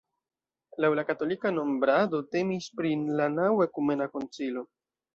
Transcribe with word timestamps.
Laŭ 0.85 0.89
la 0.99 1.03
katolika 1.09 1.51
nombrado 1.59 2.23
temis 2.33 2.73
pri 2.81 2.97
la 3.23 3.31
naŭa 3.39 3.71
ekumena 3.71 4.13
koncilio. 4.19 4.71